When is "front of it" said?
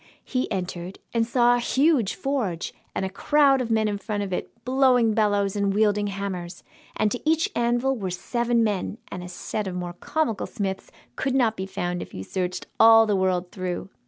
3.99-4.49